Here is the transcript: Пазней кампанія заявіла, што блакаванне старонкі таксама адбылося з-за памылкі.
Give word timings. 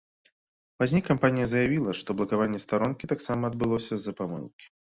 Пазней 0.83 1.03
кампанія 1.09 1.49
заявіла, 1.51 1.91
што 1.99 2.09
блакаванне 2.21 2.63
старонкі 2.65 3.13
таксама 3.15 3.43
адбылося 3.55 3.93
з-за 4.01 4.19
памылкі. 4.25 4.65